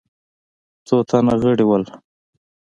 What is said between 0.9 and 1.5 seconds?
تنه